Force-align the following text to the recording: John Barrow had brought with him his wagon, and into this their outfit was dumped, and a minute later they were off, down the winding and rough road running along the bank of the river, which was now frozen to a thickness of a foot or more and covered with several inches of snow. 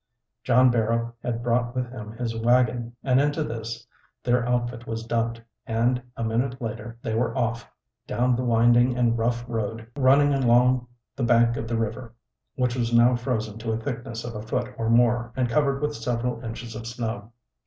John 0.43 0.71
Barrow 0.71 1.13
had 1.21 1.43
brought 1.43 1.75
with 1.75 1.91
him 1.91 2.13
his 2.13 2.35
wagon, 2.35 2.95
and 3.03 3.21
into 3.21 3.43
this 3.43 3.85
their 4.23 4.43
outfit 4.49 4.87
was 4.87 5.05
dumped, 5.05 5.39
and 5.67 6.01
a 6.17 6.23
minute 6.23 6.59
later 6.59 6.97
they 7.03 7.13
were 7.13 7.37
off, 7.37 7.69
down 8.07 8.35
the 8.35 8.43
winding 8.43 8.97
and 8.97 9.15
rough 9.15 9.45
road 9.47 9.85
running 9.95 10.33
along 10.33 10.87
the 11.15 11.21
bank 11.21 11.55
of 11.55 11.67
the 11.67 11.77
river, 11.77 12.15
which 12.55 12.73
was 12.75 12.91
now 12.91 13.15
frozen 13.15 13.59
to 13.59 13.73
a 13.73 13.77
thickness 13.77 14.23
of 14.23 14.33
a 14.33 14.41
foot 14.41 14.73
or 14.75 14.89
more 14.89 15.33
and 15.35 15.49
covered 15.49 15.83
with 15.83 15.93
several 15.95 16.43
inches 16.43 16.73
of 16.75 16.87
snow. 16.87 17.31